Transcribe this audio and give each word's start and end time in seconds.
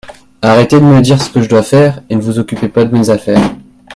Arrêtez 0.41 0.79
de 0.79 0.85
me 0.85 0.99
dire 0.99 1.21
ce 1.21 1.29
que 1.29 1.43
je 1.43 1.47
dois 1.49 1.61
faire 1.61 2.01
et 2.09 2.15
ne 2.15 2.21
vous 2.21 2.39
occupez 2.39 2.69
pas 2.69 2.85
de 2.85 2.91
mes 2.91 3.11
affaires. 3.11 3.53